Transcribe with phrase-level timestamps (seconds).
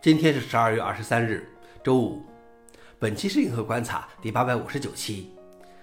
[0.00, 1.44] 今天是十二月二十三日，
[1.82, 2.22] 周五。
[3.00, 5.30] 本期是银河观察第八百五十九期，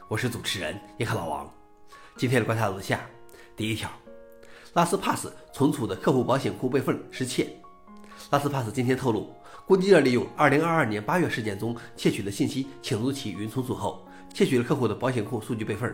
[0.07, 1.53] 我是主持人银河老王。
[2.15, 3.01] 今天的观察如下：
[3.57, 3.91] 第一条，
[4.71, 7.57] 拉斯帕斯存储的客户保险库备份失窃。
[8.29, 9.35] 拉斯帕斯今天透露，
[9.67, 15.93] 攻击者利用二零二二年八月事件中窃取的信息侵入其云存储后，窃取了客户的保险库数据备份。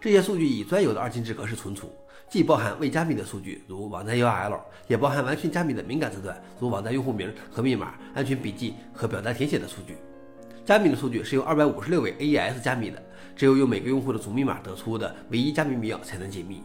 [0.00, 1.92] 这些数据以专有的二进制格式存储。
[2.30, 9.96] 既包含未加密的数据，如网站 URL，也包含完全加密的敏感字段，如网站用户名和密码、安全笔记和表单填写的数据。
[10.64, 13.02] 加密的数据是由二百五十六位 AES 加密的，
[13.34, 16.62] 只有用每个用户的主密码得出的唯一加密密钥才能解密。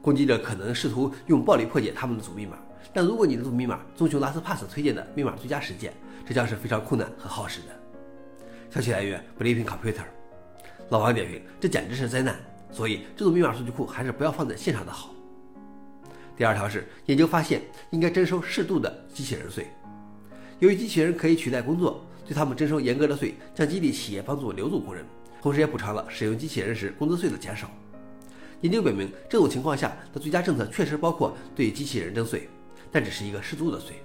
[0.00, 2.56] 攻击者可能试图用暴力破解他们的主密码，
[2.94, 5.92] 但如果你的主密码遵循拉斯帕斯推荐的密码最佳实践，
[6.24, 7.68] 这将是非常困难和耗时的。
[8.70, 10.04] 消息来源：Believing Computer。
[10.90, 12.36] 老王点评：这简直是灾难。
[12.72, 15.14] 所以，这种密码数据库还是不要放在线上的好。
[16.36, 19.66] 第二条是，研究发现应该征收适度的机器人税。
[20.58, 25.04] 由于机器人可以取代工作，对他们征收严格的税，将激励企业帮助留住工人，
[25.42, 27.70] 同时也补偿了使用机器人时工资税的减少。
[28.60, 32.48] 研究表明，这种情况下的最佳政策确实包括对机器人征税，
[32.92, 34.02] 但只是一个适度的税。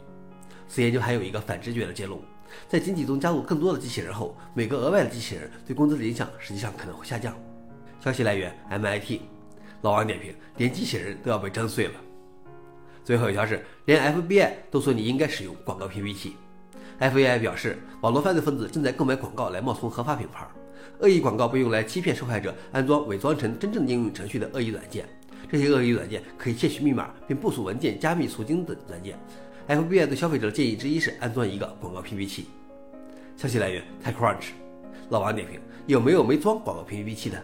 [0.67, 2.19] 此研究还有一个反直觉的结论：
[2.67, 7.35] 在经济中加入更多的机器人后，每个额外的机器人对工资的影响实际上可能会下降。
[8.06, 9.20] 消息来源：MIT。
[9.81, 11.94] 老王点评：连机器人都要被震碎了。
[13.03, 16.36] 最后一条是，连 FBI 都说你应该使用广告屏蔽器。
[17.00, 20.47] FBI 表示，网络犯罪分子正在购买广告来冒充合法品牌，
[21.00, 25.03] 恶意广告被用来欺骗受害者安装伪装成真正应用程序的恶意软件。
[25.52, 29.17] 这些恶意软件可以窃取密码并部署文件、加密赎金等软件。
[29.67, 32.45] FBI 对消费者的建议之一是安装一个广告屏蔽器。
[33.36, 34.50] 消息来源：TechCrunch。
[35.09, 37.44] 老王点评：有没有没装广告屏蔽器的？